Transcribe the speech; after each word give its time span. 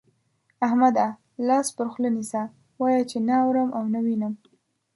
احمده! 0.67 1.07
لاس 1.47 1.67
پر 1.77 1.85
خوله 1.93 2.09
نيسه، 2.15 2.43
وايه 2.79 3.03
چې 3.09 3.17
نه 3.27 3.35
اورم 3.45 3.69
او 3.77 3.83
نه 3.93 3.99
وينم. 4.05 4.33